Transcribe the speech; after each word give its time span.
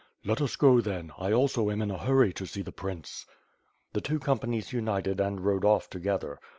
"Let 0.25 0.41
us 0.41 0.55
go, 0.55 0.81
then, 0.81 1.11
I 1.19 1.31
also 1.31 1.69
am 1.69 1.79
in 1.79 1.91
a 1.91 1.97
hurry 1.99 2.33
to 2.33 2.47
see 2.47 2.63
the 2.63 2.71
prince." 2.71 3.27
The 3.93 4.01
two 4.01 4.17
companies 4.17 4.73
united 4.73 5.19
and 5.19 5.39
rode 5.41 5.63
off 5.63 5.91
together. 5.91 6.39